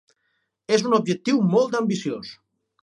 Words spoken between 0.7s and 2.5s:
És un objectiu molt ambiciós.